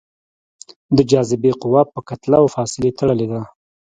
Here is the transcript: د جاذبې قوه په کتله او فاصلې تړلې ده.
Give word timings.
د 0.97 0.99
جاذبې 1.11 1.51
قوه 1.61 1.81
په 1.93 1.99
کتله 2.09 2.37
او 2.41 2.47
فاصلې 2.55 2.91
تړلې 2.99 3.27
ده. 3.31 3.41